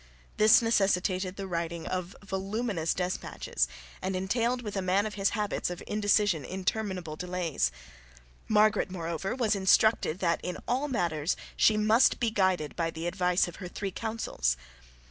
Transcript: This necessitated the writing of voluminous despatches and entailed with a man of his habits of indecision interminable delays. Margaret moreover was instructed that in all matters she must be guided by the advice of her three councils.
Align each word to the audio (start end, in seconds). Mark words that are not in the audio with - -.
This 0.37 0.63
necessitated 0.63 1.35
the 1.35 1.45
writing 1.45 1.85
of 1.85 2.15
voluminous 2.25 2.95
despatches 2.95 3.67
and 4.01 4.15
entailed 4.15 4.63
with 4.63 4.75
a 4.75 4.81
man 4.81 5.05
of 5.05 5.13
his 5.13 5.29
habits 5.37 5.69
of 5.69 5.83
indecision 5.85 6.43
interminable 6.43 7.15
delays. 7.15 7.71
Margaret 8.47 8.89
moreover 8.89 9.35
was 9.35 9.55
instructed 9.55 10.17
that 10.17 10.39
in 10.41 10.57
all 10.67 10.87
matters 10.87 11.37
she 11.55 11.77
must 11.77 12.19
be 12.19 12.31
guided 12.31 12.75
by 12.75 12.89
the 12.89 13.05
advice 13.05 13.47
of 13.47 13.57
her 13.57 13.67
three 13.67 13.91
councils. 13.91 14.57